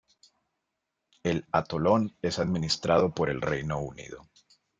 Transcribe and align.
El 1.21 1.45
atolón 1.51 2.17
es 2.23 2.39
administrado 2.39 3.13
por 3.13 3.29
el 3.29 3.39
Reino 3.39 3.77
Unido. 3.79 4.27